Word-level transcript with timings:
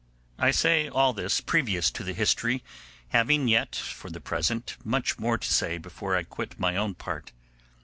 I 0.39 0.49
say 0.49 0.89
all 0.89 1.13
this 1.13 1.41
previous 1.41 1.91
to 1.91 2.03
the 2.03 2.13
history, 2.13 2.63
having 3.09 3.47
yet, 3.47 3.75
for 3.75 4.09
the 4.09 4.19
present, 4.19 4.75
much 4.83 5.19
more 5.19 5.37
to 5.37 5.53
say 5.53 5.77
before 5.77 6.15
I 6.15 6.23
quit 6.23 6.59
my 6.59 6.75
own 6.75 6.95
part. 6.95 7.31